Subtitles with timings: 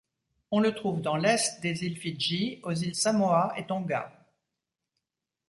[0.49, 4.11] On le trouve dans l'est des îles Fidji, aux îles Samoa et Tonga.